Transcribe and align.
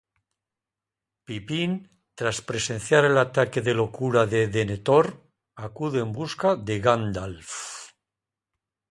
Pippin, 1.25 1.71
tras 2.15 2.37
presenciar 2.41 3.05
el 3.05 3.19
ataque 3.19 3.61
de 3.61 3.75
locura 3.75 4.25
de 4.25 4.47
Denethor, 4.47 5.07
acude 5.53 5.99
en 5.99 6.11
busca 6.11 6.55
de 6.55 6.79
Gandalf. 6.79 7.51